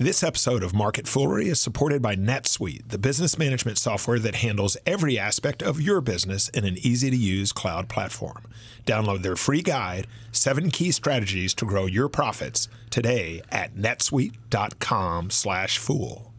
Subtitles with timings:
[0.00, 4.76] This episode of Market Foolery is supported by NetSuite, the business management software that handles
[4.86, 8.44] every aspect of your business in an easy to use cloud platform.
[8.86, 15.78] Download their free guide, Seven Key Strategies to Grow Your Profits, today at netsuite.com slash
[15.78, 16.32] fool.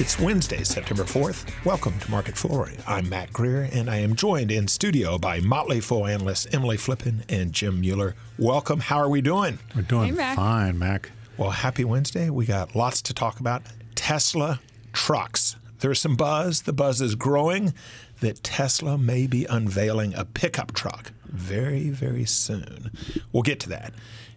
[0.00, 1.44] It's Wednesday, September 4th.
[1.66, 2.78] Welcome to Market Foolery.
[2.86, 7.22] I'm Mac Greer, and I am joined in studio by Motley Fool analysts Emily Flippen
[7.28, 8.14] and Jim Mueller.
[8.38, 8.80] Welcome.
[8.80, 9.58] How are we doing?
[9.76, 10.36] We're doing Hey, Mac.
[10.36, 11.10] fine, Mac.
[11.36, 12.30] Well, happy Wednesday.
[12.30, 13.62] We got lots to talk about.
[13.96, 14.60] Tesla
[14.92, 15.56] trucks.
[15.80, 16.62] There's some buzz.
[16.62, 17.74] The buzz is growing
[18.20, 22.92] that Tesla may be unveiling a pickup truck very, very soon.
[23.32, 23.92] We'll get to that.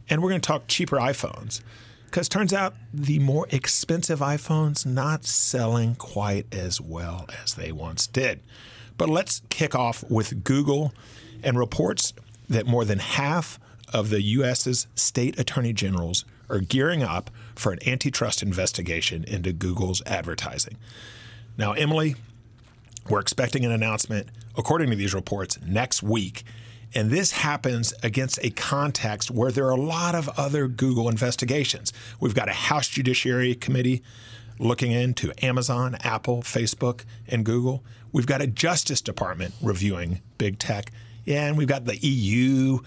[0.09, 1.61] And we're going to talk cheaper iPhones
[2.05, 8.07] because turns out the more expensive iPhones not selling quite as well as they once
[8.07, 8.41] did.
[8.97, 10.93] But let's kick off with Google
[11.43, 12.13] and reports
[12.49, 13.59] that more than half
[13.93, 20.01] of the U.S.'s state attorney generals are gearing up for an antitrust investigation into Google's
[20.05, 20.77] advertising.
[21.57, 22.15] Now, Emily,
[23.09, 26.43] we're expecting an announcement, according to these reports, next week.
[26.93, 31.91] And this happens against a context where there are a lot of other Google investigations.
[32.19, 34.03] We've got a House Judiciary Committee
[34.59, 37.83] looking into Amazon, Apple, Facebook, and Google.
[38.11, 40.91] We've got a Justice Department reviewing big tech.
[41.25, 42.79] Yeah, and we've got the EU.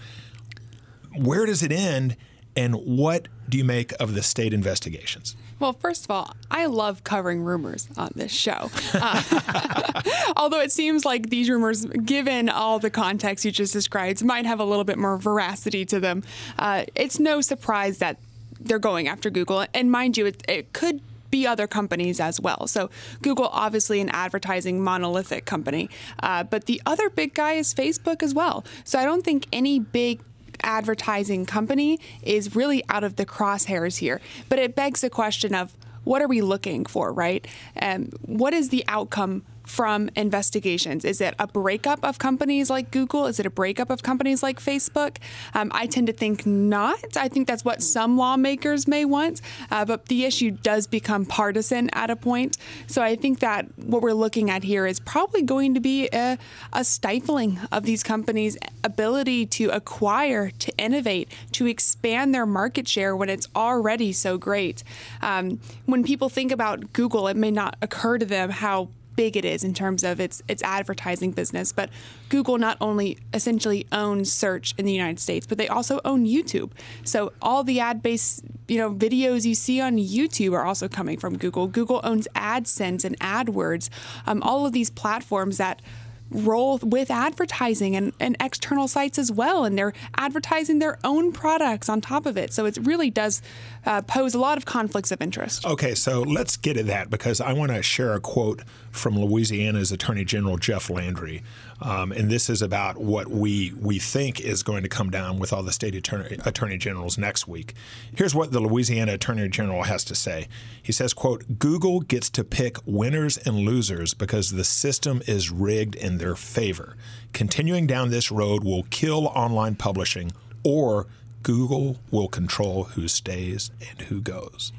[1.15, 2.17] Where does it end?
[2.55, 5.35] And what do you make of the state investigations?
[5.59, 8.71] Well, first of all, I love covering rumors on this show.
[8.93, 10.01] Uh,
[10.35, 14.59] although it seems like these rumors, given all the context you just described, might have
[14.59, 16.23] a little bit more veracity to them.
[16.57, 18.17] Uh, it's no surprise that
[18.59, 19.65] they're going after Google.
[19.73, 22.67] And mind you, it, it could be other companies as well.
[22.67, 22.89] So
[23.21, 25.89] Google, obviously an advertising monolithic company,
[26.21, 28.65] uh, but the other big guy is Facebook as well.
[28.83, 30.21] So I don't think any big
[30.63, 34.21] advertising company is really out of the crosshairs here.
[34.49, 37.45] But it begs the question of what are we looking for, right?
[37.81, 41.05] Um, what is the outcome from investigations?
[41.05, 43.25] Is it a breakup of companies like Google?
[43.27, 45.17] Is it a breakup of companies like Facebook?
[45.53, 47.17] Um, I tend to think not.
[47.17, 51.89] I think that's what some lawmakers may want, uh, but the issue does become partisan
[51.93, 52.57] at a point.
[52.87, 56.37] So I think that what we're looking at here is probably going to be a,
[56.73, 63.15] a stifling of these companies' ability to acquire, to innovate, to expand their market share
[63.15, 64.83] when it's already so great.
[65.21, 69.45] Um, when people think about Google, it may not occur to them how big it
[69.45, 71.71] is in terms of its its advertising business.
[71.71, 71.89] But
[72.29, 76.71] Google not only essentially owns search in the United States, but they also own YouTube.
[77.03, 81.37] So all the ad-based you know videos you see on YouTube are also coming from
[81.37, 81.67] Google.
[81.67, 83.89] Google owns AdSense and AdWords,
[84.25, 85.81] um, all of these platforms that
[86.31, 89.65] roll with advertising and, and external sites as well.
[89.65, 92.53] And they're advertising their own products on top of it.
[92.53, 93.41] So it really does
[93.85, 95.65] uh, pose a lot of conflicts of interest.
[95.65, 99.91] Okay, so let's get at that because I want to share a quote from Louisiana's
[99.91, 101.43] Attorney General Jeff Landry,
[101.81, 105.51] um, and this is about what we we think is going to come down with
[105.51, 107.73] all the state attorney, attorney generals next week.
[108.15, 110.47] Here's what the Louisiana Attorney General has to say.
[110.81, 115.95] He says, "quote Google gets to pick winners and losers because the system is rigged
[115.95, 116.95] in their favor.
[117.33, 120.31] Continuing down this road will kill online publishing,
[120.63, 121.07] or."
[121.43, 124.71] Google will control who stays and who goes.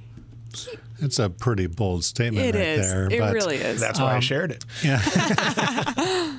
[1.00, 2.88] It's a pretty bold statement It right is.
[2.90, 3.08] there.
[3.10, 4.64] it but, really is That's why I shared it.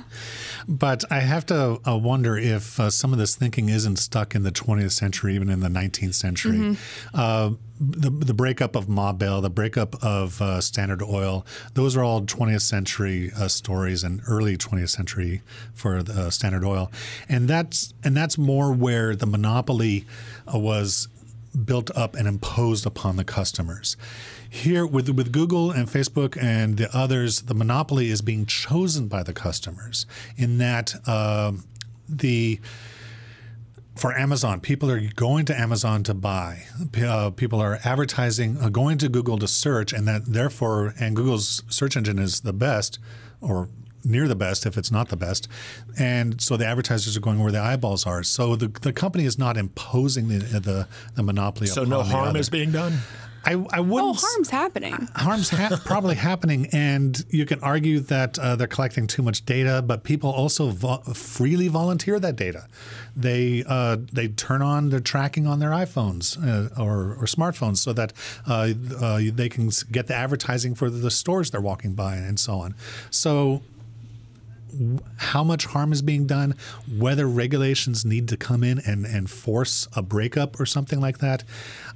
[0.68, 4.42] But I have to uh, wonder if uh, some of this thinking isn't stuck in
[4.42, 6.58] the 20th century, even in the 19th century.
[6.58, 6.74] Mm-hmm.
[7.12, 12.04] Uh, the, the breakup of Ma Bell, the breakup of uh, Standard Oil, those are
[12.04, 15.42] all 20th century uh, stories and early 20th century
[15.74, 16.90] for the, uh, Standard Oil,
[17.28, 20.06] and that's and that's more where the monopoly
[20.52, 21.08] uh, was
[21.64, 23.96] built up and imposed upon the customers.
[24.54, 29.24] Here, with with Google and Facebook and the others, the monopoly is being chosen by
[29.24, 30.06] the customers.
[30.36, 31.64] In that, um
[32.08, 32.60] the
[33.96, 36.64] for Amazon, people are going to Amazon to buy.
[36.96, 41.62] Uh, people are advertising, uh, going to Google to search, and that therefore, and Google's
[41.68, 42.98] search engine is the best,
[43.40, 43.68] or
[44.04, 45.48] near the best if it's not the best.
[45.98, 48.22] And so the advertisers are going where the eyeballs are.
[48.22, 51.66] So the, the company is not imposing the the, the monopoly.
[51.66, 52.38] So no harm other.
[52.38, 52.98] is being done.
[53.46, 54.16] I, I wouldn't.
[54.16, 59.06] oh harm's happening harm's ha- probably happening, and you can argue that uh, they're collecting
[59.06, 62.66] too much data, but people also vo- freely volunteer that data.
[63.16, 67.92] They uh, they turn on their tracking on their iPhones uh, or, or smartphones so
[67.92, 68.12] that
[68.46, 72.54] uh, uh, they can get the advertising for the stores they're walking by and so
[72.58, 72.74] on.
[73.10, 73.62] So
[75.16, 76.54] how much harm is being done,
[76.98, 81.44] whether regulations need to come in and, and force a breakup or something like that.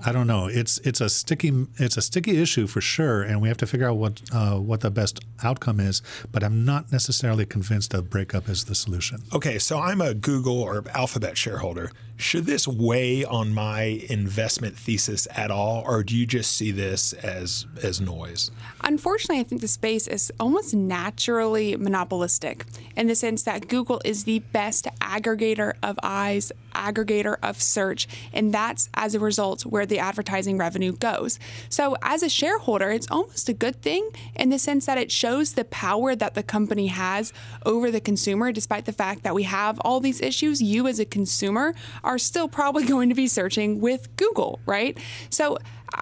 [0.04, 0.46] I don't know.
[0.46, 3.88] It's it's a sticky it's a sticky issue for sure, and we have to figure
[3.88, 6.02] out what uh, what the best outcome is.
[6.30, 9.22] But I'm not necessarily convinced a breakup is the solution.
[9.32, 11.90] Okay, so I'm a Google or Alphabet shareholder.
[12.16, 17.12] Should this weigh on my investment thesis at all, or do you just see this
[17.12, 18.50] as as noise?
[18.82, 24.24] Unfortunately, I think the space is almost naturally monopolistic in the sense that Google is
[24.24, 29.98] the best aggregator of eyes, aggregator of search, and that's as a result where the
[29.98, 31.38] advertising revenue goes.
[31.68, 35.54] So, as a shareholder, it's almost a good thing in the sense that it shows
[35.54, 37.32] the power that the company has
[37.66, 40.62] over the consumer, despite the fact that we have all these issues.
[40.62, 44.96] You, as a consumer, are still probably going to be searching with Google, right?
[45.30, 45.58] So,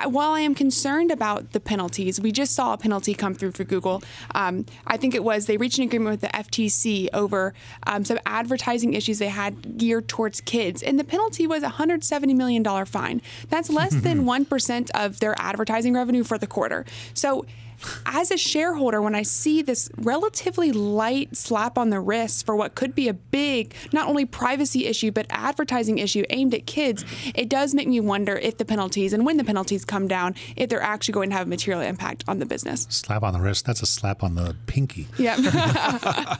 [0.06, 3.64] while I am concerned about the penalties, we just saw a penalty come through for
[3.64, 4.02] Google.
[4.34, 7.55] Um, I think it was they reached an agreement with the FTC over
[7.87, 12.35] um, some advertising issues they had geared towards kids, and the penalty was a $170
[12.35, 13.23] million fine.
[13.49, 16.85] That's less than 1% of their advertising revenue for the quarter.
[17.15, 17.47] So
[18.06, 22.75] as a shareholder, when I see this relatively light slap on the wrist for what
[22.75, 27.49] could be a big, not only privacy issue, but advertising issue aimed at kids, it
[27.49, 30.82] does make me wonder if the penalties and when the penalties come down, if they're
[30.82, 32.87] actually going to have a material impact on the business.
[32.90, 35.06] Slap on the wrist, that's a slap on the pinky.
[35.19, 35.37] Yeah.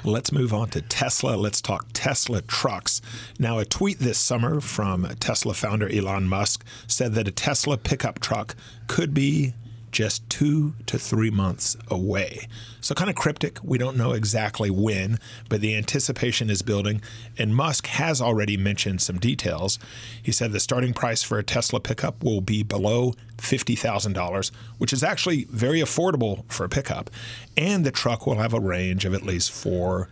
[0.04, 1.36] Let's move on to Tesla.
[1.36, 3.00] Let's talk Tesla trucks.
[3.38, 8.20] Now, a tweet this summer from Tesla founder Elon Musk said that a Tesla pickup
[8.20, 8.54] truck
[8.86, 9.54] could be
[9.90, 12.46] just two to three months away.
[12.80, 13.58] So, kind of cryptic.
[13.62, 17.02] We don't know exactly when, but the anticipation is building.
[17.38, 19.78] And Musk has already mentioned some details.
[20.22, 25.02] He said the starting price for a Tesla pickup will be below $50,000, which is
[25.02, 27.10] actually very affordable for a pickup.
[27.56, 30.08] And the truck will have a range of at least four,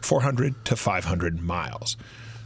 [0.00, 1.96] 400 to 500 miles.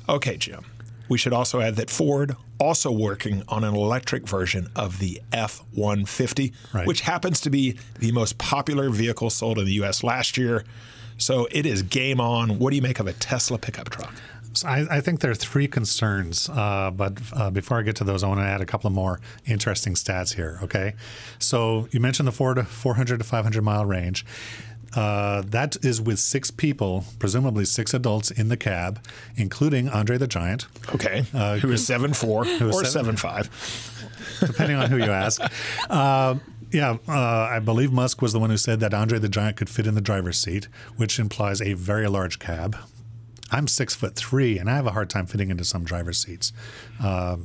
[0.08, 0.64] Okay, Jim.
[1.12, 6.52] We should also add that Ford also working on an electric version of the F-150,
[6.72, 6.86] Right.
[6.86, 10.02] which happens to be the most popular vehicle sold in the U.S.
[10.02, 10.64] last year.
[11.18, 12.58] So it is game on.
[12.58, 14.14] What do you make of a Tesla pickup truck?
[14.54, 18.04] So I, I think there are three concerns, uh, but uh, before I get to
[18.04, 20.58] those, I want to add a couple of more interesting stats here.
[20.62, 20.94] Okay,
[21.38, 24.24] so you mentioned the Ford 400 to 500 mile range.
[24.94, 29.02] Uh, that is with six people, presumably six adults in the cab,
[29.36, 31.22] including Andre the Giant, Okay,
[31.60, 32.44] who is seven four or
[32.84, 33.48] seven- seven five?
[34.40, 35.40] depending on who you ask.
[35.88, 36.34] Uh,
[36.72, 39.68] yeah, uh, I believe Musk was the one who said that Andre the Giant could
[39.68, 42.76] fit in the driver's seat, which implies a very large cab.
[43.50, 46.52] I'm six foot three, and I have a hard time fitting into some driver's seats.
[47.02, 47.36] Uh,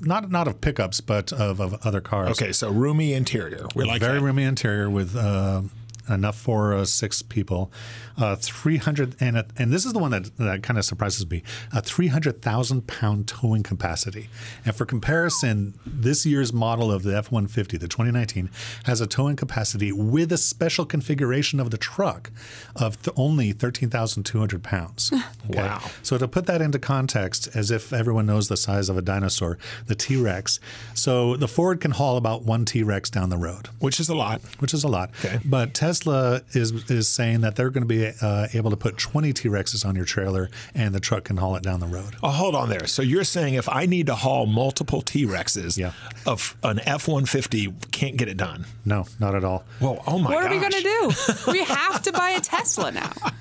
[0.00, 2.30] not not of pickups, but of, of other cars.
[2.30, 3.66] Okay, so roomy interior.
[3.74, 4.24] We like very that.
[4.24, 5.62] roomy interior with uh,
[6.08, 7.70] enough for uh, six people.
[8.16, 11.42] Uh, 300 and a, and this is the one that, that kind of surprises me.
[11.72, 14.28] A 300,000 pound towing capacity.
[14.64, 18.50] And for comparison, this year's model of the F150, the 2019,
[18.84, 22.30] has a towing capacity with a special configuration of the truck
[22.74, 25.12] of th- only 13,200 pounds.
[25.48, 25.60] Okay?
[25.62, 25.80] Wow.
[26.02, 29.56] So to put that into context, as if everyone knows the size of a dinosaur,
[29.86, 30.60] the T-Rex.
[30.92, 34.40] So the Ford can haul about one T-Rex down the road which is a lot.
[34.58, 35.10] which is a lot.
[35.24, 35.38] Okay.
[35.44, 39.32] But Tesla is is saying that they're going to be uh, able to put 20
[39.32, 42.14] T Rexes on your trailer, and the truck can haul it down the road.
[42.22, 42.86] Oh, hold on there.
[42.86, 45.92] So you're saying if I need to haul multiple T Rexes Yeah.
[46.26, 48.64] of an F 150, can't get it done?
[48.84, 49.64] No, not at all.
[49.80, 51.10] Well, oh my what are we going to do?
[51.52, 53.12] We have to buy a Tesla now.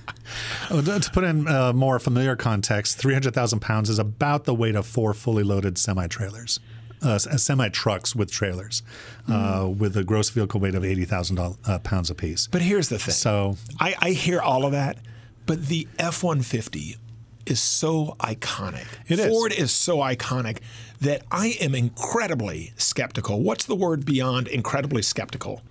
[0.70, 4.76] Oh, to to put in uh, more familiar context, 300,000 pounds is about the weight
[4.76, 6.60] of four fully loaded semi trailers.
[7.00, 8.82] Uh, semi trucks with trailers,
[9.28, 12.48] uh, with a gross vehicle weight of 80,000 uh, pounds apiece.
[12.48, 13.14] But here's the thing.
[13.14, 14.98] So, I, I hear all of that,
[15.46, 16.98] but the F 150
[17.48, 18.86] is so iconic.
[19.08, 19.28] It is.
[19.28, 20.60] Ford is so iconic
[21.02, 23.42] that I am incredibly skeptical.
[23.42, 25.62] What's the word beyond incredibly skeptical?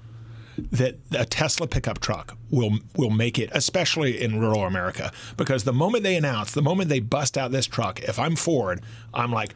[0.73, 5.73] That a Tesla pickup truck will will make it, especially in rural America, because the
[5.73, 8.81] moment they announce, the moment they bust out this truck, if I'm Ford,
[9.13, 9.55] I'm like,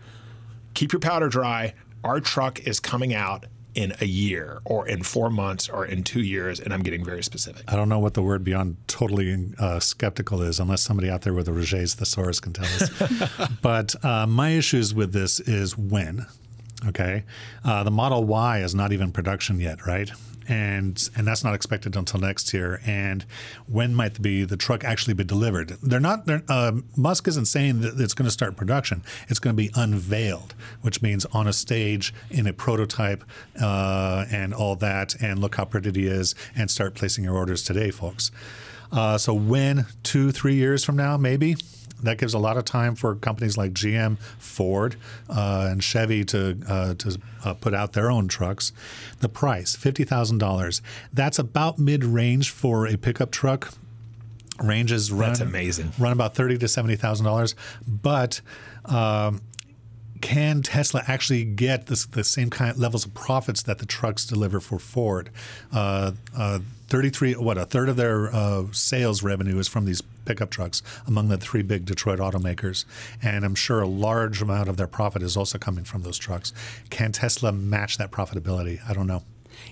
[0.74, 1.74] keep your powder dry.
[2.04, 6.22] Our truck is coming out in a year, or in four months, or in two
[6.22, 7.62] years, and I'm getting very specific.
[7.68, 11.34] I don't know what the word beyond totally uh, skeptical is, unless somebody out there
[11.34, 13.48] with a Roget's thesaurus can tell us.
[13.62, 16.26] but uh, my issues with this is when.
[16.86, 17.24] Okay,
[17.62, 20.10] uh, the Model Y is not even production yet, right?
[20.50, 22.80] And and that's not expected until next year.
[22.84, 23.24] And
[23.68, 25.76] when might be the truck actually be delivered?
[25.82, 26.26] They're not.
[26.26, 29.02] They're, uh, Musk isn't saying that it's going to start production.
[29.28, 33.22] It's going to be unveiled, which means on a stage in a prototype
[33.62, 35.14] uh, and all that.
[35.22, 38.32] And look how pretty it is, and start placing your orders today, folks.
[38.92, 41.56] Uh, so when two, three years from now, maybe
[42.02, 44.96] that gives a lot of time for companies like GM, Ford,
[45.28, 48.72] uh, and Chevy to uh, to uh, put out their own trucks.
[49.20, 50.82] The price fifty thousand dollars.
[51.12, 53.72] That's about mid range for a pickup truck.
[54.62, 55.92] Ranges run That's amazing.
[55.98, 57.54] Run about thirty to seventy thousand dollars,
[57.86, 58.40] but.
[58.86, 59.40] Um,
[60.20, 64.26] can Tesla actually get this, the same kind of levels of profits that the trucks
[64.26, 65.30] deliver for Ford?
[65.72, 70.50] Uh, uh, 33, what, a third of their uh, sales revenue is from these pickup
[70.50, 72.84] trucks among the three big Detroit automakers.
[73.22, 76.52] And I'm sure a large amount of their profit is also coming from those trucks.
[76.90, 78.80] Can Tesla match that profitability?
[78.88, 79.22] I don't know.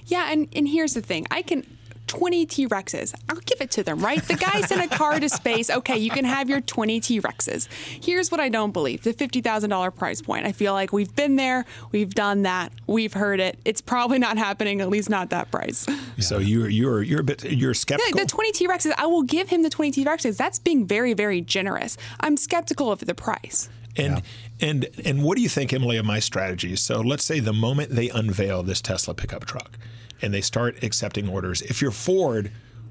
[0.07, 1.27] Yeah, and, and here's the thing.
[1.31, 1.65] I can
[2.09, 3.15] 20 T Rexes.
[3.29, 4.23] I'll give it to them, right?
[4.23, 5.71] The guy sent a car to space.
[5.71, 7.69] Okay, you can have your 20 T Rexes.
[7.71, 10.47] Here's what I don't believe the $50,000 price point.
[10.47, 13.59] I feel like we've been there, we've done that, we've heard it.
[13.65, 15.87] It's probably not happening, at least not that price.
[16.21, 18.19] So you're you're you're a bit you're skeptical.
[18.19, 20.37] The 20 T Rexes, I will give him the 20 T Rexes.
[20.37, 21.97] That's being very, very generous.
[22.21, 23.69] I'm skeptical of the price.
[23.97, 24.23] And
[24.61, 26.75] and and what do you think, Emily, of my strategy?
[26.77, 29.79] So let's say the moment they unveil this Tesla pickup truck
[30.23, 32.51] and they start accepting orders, if you're Ford,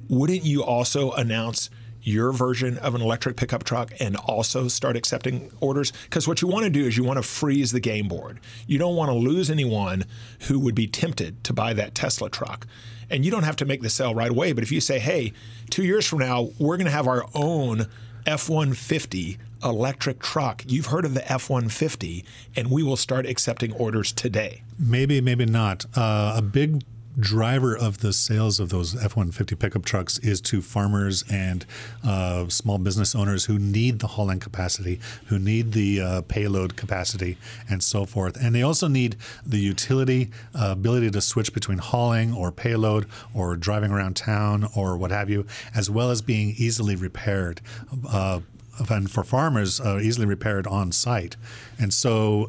[0.10, 1.70] wouldn't you also announce
[2.02, 5.92] your version of an electric pickup truck and also start accepting orders?
[6.06, 8.40] Because what you want to do is you want to freeze the game board.
[8.66, 10.06] You don't want to lose anyone
[10.44, 12.66] who would be tempted to buy that Tesla truck.
[13.10, 14.54] And you don't have to make the sale right away.
[14.54, 15.34] But if you say, hey,
[15.70, 17.88] two years from now, we're going to have our own
[18.26, 20.64] F 150 electric truck.
[20.68, 24.64] You've heard of the F 150, and we will start accepting orders today.
[24.78, 25.86] Maybe, maybe not.
[25.96, 26.84] Uh, a big
[27.20, 31.66] driver of the sales of those F 150 pickup trucks is to farmers and
[32.04, 37.38] uh, small business owners who need the hauling capacity, who need the uh, payload capacity,
[37.70, 38.38] and so forth.
[38.42, 43.56] And they also need the utility, uh, ability to switch between hauling or payload or
[43.56, 45.46] driving around town or what have you,
[45.76, 47.62] as well as being easily repaired.
[48.10, 48.42] Uh,
[48.90, 51.36] and for farmers, uh, easily repaired on site.
[51.80, 52.48] And so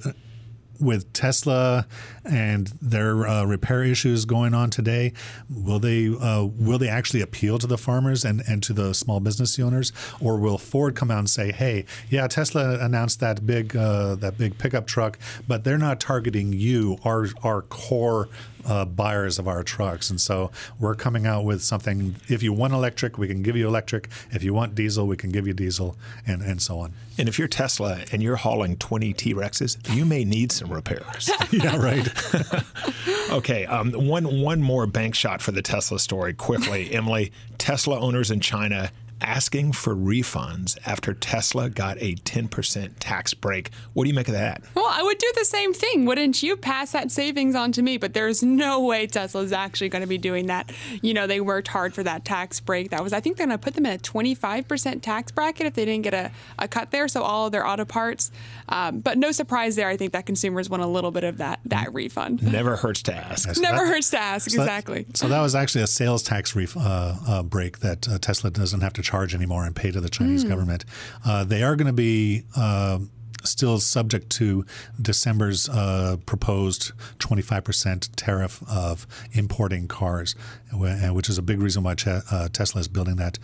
[0.81, 1.87] with Tesla
[2.29, 5.13] and their uh, repair issues going on today,
[5.51, 9.21] will they uh, will they actually appeal to the farmers and, and to the small
[9.21, 13.77] business owners, or will Ford come out and say, "Hey, yeah, Tesla announced that big
[13.77, 18.29] uh, that big pickup truck, but they're not targeting you, our our core
[18.69, 20.11] uh, buyers of our trucks.
[20.11, 22.17] And so we're coming out with something.
[22.29, 24.09] If you want electric, we can give you electric.
[24.31, 26.93] If you want diesel, we can give you diesel, and, and so on.
[27.17, 31.31] And if you're Tesla and you're hauling 20 T Rexes, you may need some repairs.
[31.51, 32.09] yeah, right.
[33.31, 37.33] okay, um, one one more bank shot for the Tesla story quickly, Emily.
[37.59, 43.71] Tesla owners in China asking for refunds after Tesla got a 10% tax break.
[43.93, 44.63] What do you make of that?
[44.75, 46.05] Well, I would do the same thing.
[46.05, 47.99] Wouldn't you pass that savings on to me?
[47.99, 50.73] But there's no way Tesla's actually going to be doing that.
[51.03, 52.91] You know, they worked hard for that tax break.
[52.91, 55.75] That was, I think they're going to put them in a 25% tax bracket if
[55.75, 57.09] they didn't get a, a cut there.
[57.09, 58.31] So all of their auto parts.
[58.69, 59.89] Um, but no surprise there.
[59.89, 62.43] I think that consumers want a little bit of that that refund.
[62.43, 63.49] Never hurts to ask.
[63.61, 65.03] Never that, hurts to ask, so exactly.
[65.03, 68.51] That, so that was actually a sales tax ref, uh, uh, break that uh, Tesla
[68.51, 70.51] doesn't have to charge anymore and pay to the Chinese mm.
[70.51, 70.85] government.
[71.25, 72.99] Uh, they are going to be uh,
[73.43, 74.67] still subject to
[75.01, 80.35] December's uh, proposed 25% tariff of importing cars,
[80.73, 83.39] which is a big reason why uh, Tesla is building that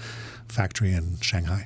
[0.49, 1.65] factory in Shanghai.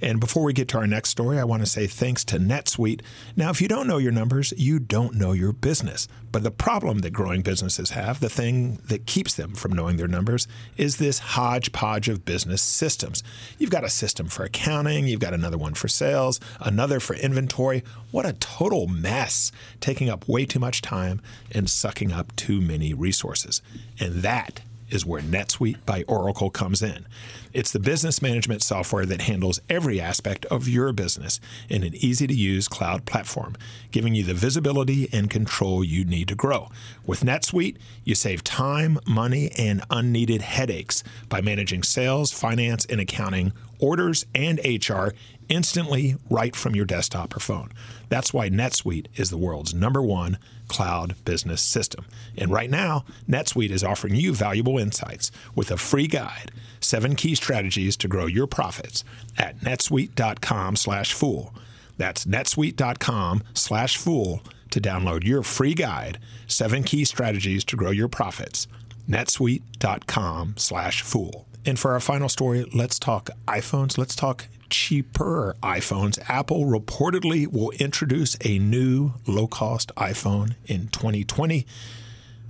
[0.00, 3.02] And before we get to our next story, I want to say thanks to NetSuite.
[3.36, 6.08] Now, if you don't know your numbers, you don't know your business.
[6.30, 10.08] But the problem that growing businesses have, the thing that keeps them from knowing their
[10.08, 13.22] numbers, is this hodgepodge of business systems.
[13.58, 17.82] You've got a system for accounting, you've got another one for sales, another for inventory.
[18.10, 19.50] What a total mess,
[19.80, 21.20] taking up way too much time
[21.52, 23.62] and sucking up too many resources.
[23.98, 27.06] And that is where NetSuite by Oracle comes in.
[27.52, 32.26] It's the business management software that handles every aspect of your business in an easy
[32.26, 33.56] to use cloud platform,
[33.90, 36.68] giving you the visibility and control you need to grow.
[37.06, 43.52] With NetSuite, you save time, money, and unneeded headaches by managing sales, finance, and accounting,
[43.78, 45.10] orders, and HR
[45.48, 47.72] instantly right from your desktop or phone.
[48.08, 50.38] That's why NetSuite is the world's number one
[50.68, 52.06] cloud business system.
[52.36, 57.34] And right now, NetSuite is offering you valuable insights with a free guide, seven key
[57.34, 59.04] strategies to grow your profits
[59.36, 61.54] at netsuite.com slash fool.
[61.96, 68.08] That's netsuite.com slash fool to download your free guide, seven key strategies to grow your
[68.08, 68.68] profits.
[69.08, 71.46] netsuite.com slash fool.
[71.64, 73.98] And for our final story, let's talk iPhones.
[73.98, 76.18] Let's talk cheaper iPhones.
[76.28, 81.66] Apple reportedly will introduce a new low cost iPhone in 2020.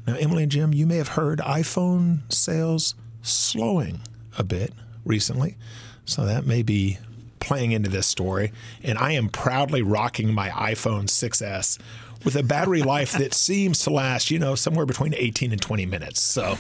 [0.07, 4.01] Now, Emily and Jim, you may have heard iPhone sales slowing
[4.39, 4.73] a bit
[5.05, 5.57] recently.
[6.05, 6.99] So that may be
[7.41, 8.53] playing into this story.
[8.83, 11.79] And I am proudly rocking my iPhone 6S
[12.25, 15.87] with a battery life that seems to last, you know, somewhere between 18 and 20
[15.87, 16.21] minutes.
[16.21, 16.59] So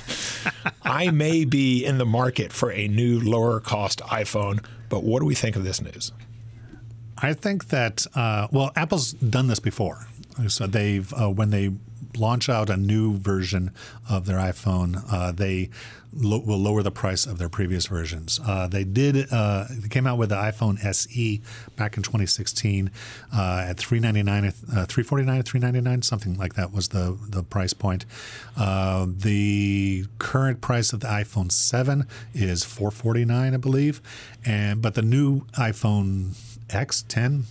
[0.82, 4.64] I may be in the market for a new lower cost iPhone.
[4.88, 6.12] But what do we think of this news?
[7.18, 10.07] I think that uh, well, Apple's done this before.
[10.49, 11.73] So they've uh, when they
[12.18, 13.72] launch out a new version
[14.08, 15.70] of their iPhone, uh, they
[16.12, 18.40] lo- will lower the price of their previous versions.
[18.44, 19.30] Uh, they did.
[19.30, 21.40] Uh, they came out with the iPhone SE
[21.76, 22.90] back in 2016
[23.34, 24.50] uh, at 399, uh,
[24.87, 28.04] 349, 399, something like that was the the price point.
[28.56, 34.00] Uh, the current price of the iPhone 7 is 449, I believe,
[34.44, 36.37] and but the new iPhone
[36.70, 37.44] X 10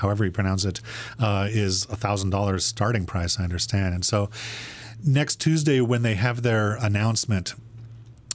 [0.00, 0.80] however you pronounce it,
[1.18, 3.38] uh, is a thousand dollars starting price.
[3.38, 4.30] I understand, and so
[5.04, 7.54] next Tuesday when they have their announcement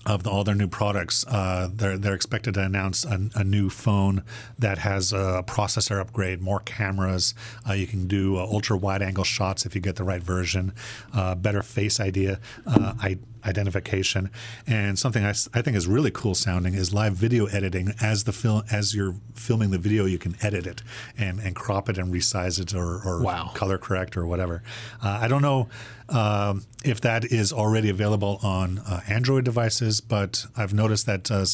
[0.05, 3.69] of the, all their new products, uh, they're they're expected to announce a, a, new
[3.69, 4.23] phone
[4.59, 7.33] that has a processor upgrade, more cameras.
[7.67, 10.73] Uh, you can do uh, ultra wide angle shots if you get the right version,
[11.13, 12.35] uh, better face ID.
[12.67, 14.29] I, identification.
[14.67, 17.93] And something I, I, think is really cool sounding is live video editing.
[18.01, 20.81] As the film, as you're filming the video, you can edit it
[21.17, 23.51] and, and crop it and resize it or, or wow.
[23.53, 24.63] color correct or whatever.
[25.03, 25.69] Uh, I don't know
[26.09, 31.45] um, if that is already available on uh, Android devices, but I've noticed that uh,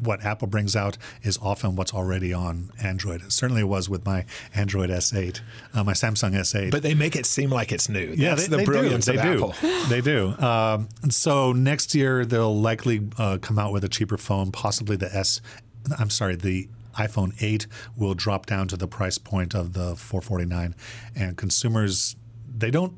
[0.00, 3.22] what Apple brings out is often what's already on Android.
[3.22, 5.40] It certainly was with my Android S8,
[5.72, 6.70] uh, my Samsung S8.
[6.70, 8.12] But they make it seem like it's new.
[8.16, 9.12] Yeah, they, the they brilliance do.
[9.12, 9.52] They of do.
[9.52, 9.88] Apple.
[9.88, 10.28] they do.
[10.38, 15.14] Um, so next year they'll likely uh, come out with a cheaper phone, possibly the
[15.14, 15.40] S.
[15.98, 20.74] I'm sorry, the iPhone 8 will drop down to the price point of the 449,
[21.16, 22.16] and consumers
[22.56, 22.94] they don't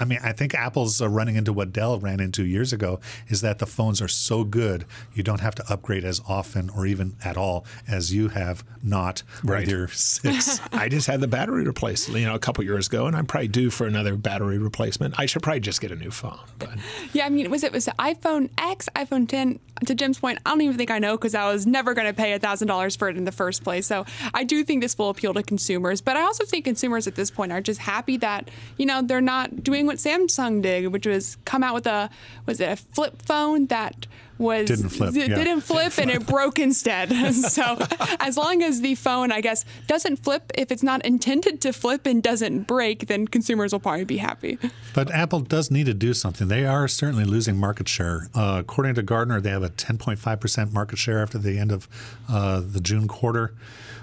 [0.00, 3.42] I mean, I think Apple's uh, running into what Dell ran into years ago is
[3.42, 7.16] that the phones are so good, you don't have to upgrade as often or even
[7.22, 9.60] at all as you have not right.
[9.60, 10.58] with your six.
[10.72, 13.48] I just had the battery replaced, you know, a couple years ago, and I'm probably
[13.48, 15.14] due for another battery replacement.
[15.18, 16.38] I should probably just get a new phone.
[16.58, 16.70] But
[17.12, 19.60] yeah, I mean, was it was the iPhone X, iPhone 10?
[19.86, 22.12] To Jim's point, I don't even think I know because I was never going to
[22.12, 23.86] pay thousand dollars for it in the first place.
[23.86, 27.14] So I do think this will appeal to consumers, but I also think consumers at
[27.14, 31.04] this point are just happy that you know they're not doing what Samsung did, which
[31.04, 32.08] was come out with a
[32.46, 34.06] was it a flip phone that
[34.38, 35.34] was didn't flip, d- yeah.
[35.34, 37.12] didn't flip and it broke instead.
[37.34, 37.76] so
[38.20, 42.06] as long as the phone, I guess, doesn't flip, if it's not intended to flip
[42.06, 44.58] and doesn't break, then consumers will probably be happy.
[44.94, 46.46] But Apple does need to do something.
[46.46, 48.28] They are certainly losing market share.
[48.32, 51.88] Uh, according to Gartner, they have a 10.5% market share after the end of
[52.28, 53.54] uh, the June quarter,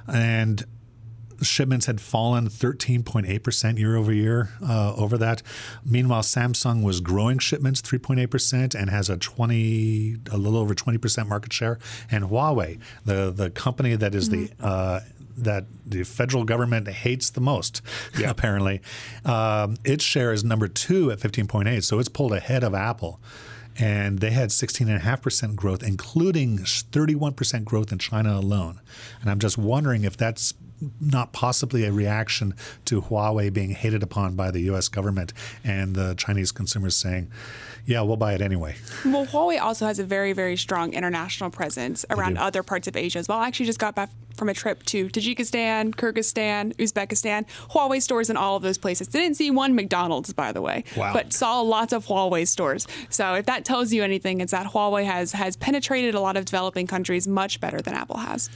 [0.06, 0.66] and
[1.42, 5.42] shipments had fallen 13.8% year over year uh, over that.
[5.86, 11.54] Meanwhile, Samsung was growing shipments 3.8% and has a 20, a little over 20% market
[11.54, 11.80] share.
[12.10, 14.58] And Huawei, the the company that is mm-hmm.
[14.60, 15.00] the uh,
[15.38, 17.82] that the federal government hates the most,
[18.18, 18.30] yeah.
[18.32, 18.82] apparently,
[19.24, 23.20] um, its share is number two at 15.8, so it's pulled ahead of Apple
[23.80, 28.82] and they had 16.5% growth, including 31% growth in China alone.
[29.22, 30.54] And I'm just wondering if that's
[31.02, 32.54] not possibly a reaction
[32.86, 34.88] to Huawei being hated upon by the U.S.
[34.88, 37.32] government and the Chinese consumers saying,
[37.86, 42.06] "Yeah, we'll buy it anyway." Well, Huawei also has a very, very strong international presence
[42.10, 43.40] around other parts of Asia as well.
[43.40, 47.46] I actually just got back from a trip to Tajikistan, Kyrgyzstan, Uzbekistan.
[47.72, 49.08] Huawei stores in all of those places.
[49.08, 51.14] Didn't see one McDonald's, by the way, wow.
[51.14, 52.88] but saw lots of Huawei stores.
[53.10, 56.46] So if that tells you anything, it's that Huawei has has penetrated a lot of
[56.46, 58.50] developing countries much better than Apple has.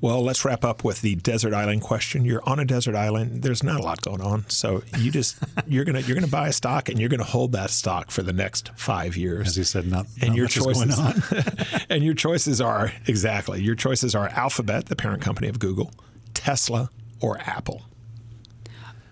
[0.00, 2.24] Well, let's wrap up with the desert island question.
[2.24, 3.42] You're on a desert island.
[3.42, 6.52] There's not a lot going on, so you just you're gonna you're gonna buy a
[6.52, 9.48] stock and you're gonna hold that stock for the next five years.
[9.48, 11.82] As you said, not and not your much choices on.
[11.90, 15.90] and your choices are exactly your choices are Alphabet, the parent company of Google,
[16.32, 16.88] Tesla,
[17.20, 17.82] or Apple.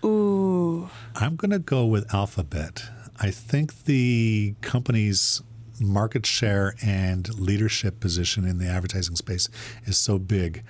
[0.03, 2.89] Ooh, I'm gonna go with Alphabet.
[3.19, 5.43] I think the company's
[5.79, 9.47] market share and leadership position in the advertising space
[9.85, 10.63] is so big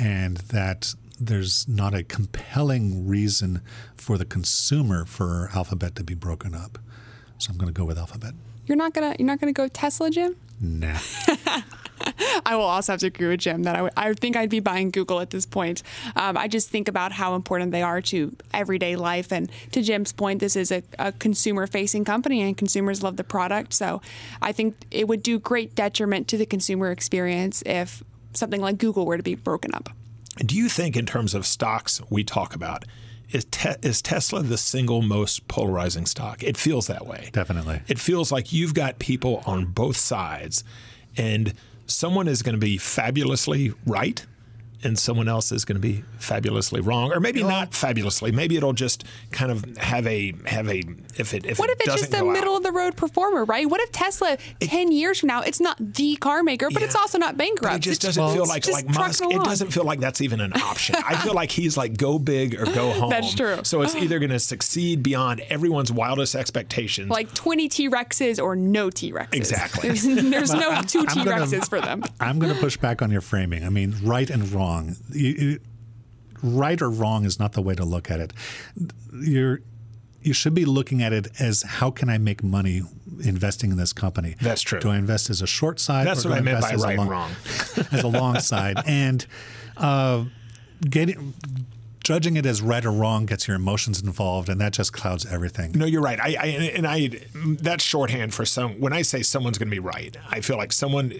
[0.00, 3.62] and that there's not a compelling reason
[3.96, 6.76] for the consumer for Alphabet to be broken up.
[7.38, 8.34] So I'm going to go with Alphabet.
[8.66, 10.34] You're not gonna you're not gonna go Tesla, Jim?
[10.60, 10.98] Nah.
[12.46, 14.60] I will also have to agree with Jim that I, w- I think I'd be
[14.60, 15.82] buying Google at this point.
[16.16, 19.32] Um, I just think about how important they are to everyday life.
[19.32, 23.24] And to Jim's point, this is a, a consumer facing company and consumers love the
[23.24, 23.72] product.
[23.74, 24.00] So
[24.40, 29.06] I think it would do great detriment to the consumer experience if something like Google
[29.06, 29.90] were to be broken up.
[30.38, 32.84] Do you think, in terms of stocks we talk about,
[33.30, 36.42] is, te- is Tesla the single most polarizing stock?
[36.42, 37.30] It feels that way.
[37.32, 37.82] Definitely.
[37.88, 40.64] It feels like you've got people on both sides.
[41.16, 41.52] And
[41.88, 44.24] someone is going to be fabulously right
[44.84, 48.72] and someone else is going to be fabulously wrong or maybe not fabulously maybe it'll
[48.72, 50.82] just kind of have a have a
[51.16, 53.44] if it if What it if it's just a middle out, of the road performer,
[53.44, 53.68] right?
[53.68, 56.86] What if Tesla, 10 years from now, it's not the car maker, but Yeah.
[56.86, 57.76] it's also not But bankrupt?
[57.76, 59.24] it just It's doesn't feel it's like like trucking Musk.
[59.24, 60.94] It doesn't feel like that's even an option.
[61.04, 63.10] I feel like he's like go big or go home.
[63.10, 63.58] That's true.
[63.64, 67.10] So it's either going to succeed beyond everyone's wildest expectations.
[67.10, 69.34] Like 20 T Rexes or no T Rexes.
[69.34, 69.88] Exactly.
[69.88, 72.04] There's, there's no two T Rexes for them.
[72.20, 73.64] I'm going to push back on your framing.
[73.64, 74.67] I mean, right and wrong.
[75.12, 75.60] You, you,
[76.42, 78.32] right or wrong is not the way to look at it.
[79.12, 79.60] You're
[80.22, 82.82] you should be looking at it as how can I make money
[83.22, 84.34] investing in this company?
[84.42, 84.80] That's true.
[84.80, 86.06] Do I invest as a short side?
[86.06, 87.30] That's or what do I meant by right long- wrong.
[87.92, 89.24] as a long side, and
[89.76, 90.24] uh,
[90.80, 91.34] getting
[92.08, 95.72] judging it as right or wrong gets your emotions involved, and that just clouds everything.
[95.72, 96.18] No, you're right.
[96.18, 98.80] I, I and I that's shorthand for some.
[98.80, 101.12] When I say someone's going to be right, I feel like someone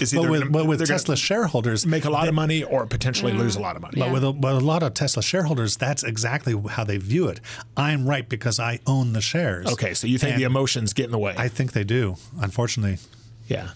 [0.00, 2.86] is either But with, gonna, but with Tesla shareholders, make a lot of money or
[2.86, 3.62] potentially lose a mm.
[3.62, 4.00] lot of money.
[4.00, 4.12] But Yeah.
[4.12, 7.38] with a, with a lot of Tesla shareholders, that's exactly how they view it.
[7.76, 9.68] I'm right because I own the shares.
[9.68, 11.36] Okay, so you think And the emotions get in the way?
[11.38, 12.16] I think they do.
[12.40, 12.98] Unfortunately,
[13.46, 13.68] yeah.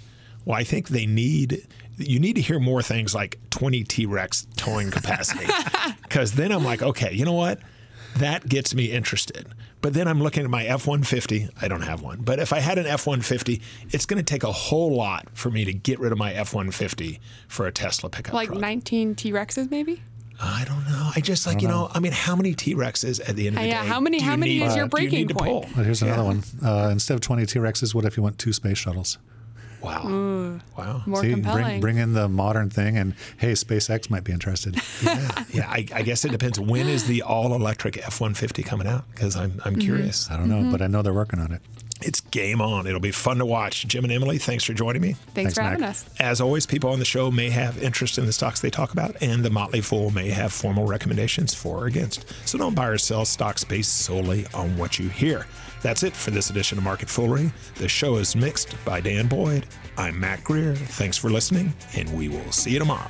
[0.45, 1.67] Well, I think they need.
[1.99, 5.47] You need to hear more things like 20 T Rex towing capacity,
[6.03, 7.59] because then I'm like, okay, you know what?
[8.19, 9.47] That gets me interested.
[9.83, 11.49] But then I'm looking at my F 150.
[11.61, 12.21] I don't have one.
[12.23, 15.51] But if I had an F 150, it's going to take a whole lot for
[15.51, 18.61] me to get rid of my F 150 for a Tesla pickup Like truck.
[18.61, 20.03] 19 T Rexes, maybe?
[20.41, 21.11] I don't know.
[21.15, 21.91] I just like you know.
[21.95, 23.89] I mean, how many T Rexes at the end of the yeah, day?
[23.89, 25.51] how many- do you how many need- is your do you breaking need to point?
[25.51, 25.71] pull?
[25.77, 26.09] but here's Yeah.
[26.09, 26.43] another one.
[26.63, 29.17] Uh, instead of 20 T Rexes, what if you want two space shuttles?
[29.87, 30.03] Wow.
[30.03, 30.61] Mm.
[30.77, 31.03] Wow.
[31.07, 31.65] More See, compelling.
[31.65, 34.81] bring, bring in the modern thing, and hey, SpaceX might be interested.
[35.03, 35.69] Yeah, yeah.
[35.69, 36.59] I, I guess it depends.
[36.59, 39.05] When is the all electric F one fifty coming out?
[39.13, 39.81] Because I'm I'm mm-hmm.
[39.81, 40.31] curious.
[40.31, 40.73] I don't know, mm-hmm.
[40.73, 41.61] but I know they're working on it.
[42.03, 42.87] It's game on.
[42.87, 43.87] It'll be fun to watch.
[43.87, 45.13] Jim and Emily, thanks for joining me.
[45.13, 45.71] Thanks, Thanks, for Mac.
[45.73, 46.05] having us.
[46.19, 49.17] As always, people on the show may have interest in the stocks they talk about,
[49.23, 52.27] and the Motley Fool may have formal recommendations for or against.
[52.47, 55.47] So don't buy or sell stocks based solely on what you hear.
[55.87, 57.53] That's it for this edition of Market Foolery.
[57.77, 59.67] The show is mixed by Dan Boyd.
[59.97, 60.75] I'm Mac Greer.
[60.75, 63.07] Thanks for listening, and we will see you tomorrow.